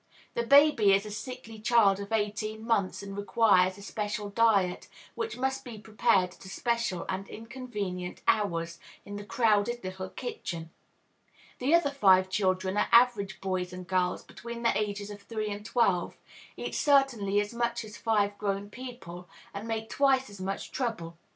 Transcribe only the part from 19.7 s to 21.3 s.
twice as much trouble.